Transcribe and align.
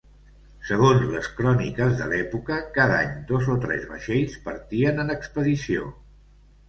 Segons 0.67 1.03
les 1.09 1.27
cròniques 1.41 1.93
de 1.99 2.07
l'època, 2.13 2.57
cada 2.79 2.97
any 3.03 3.13
dos 3.33 3.51
o 3.57 3.61
tres 3.67 3.85
vaixells 3.93 4.39
partien 4.49 5.05
en 5.05 5.15
expedició. 5.21 5.85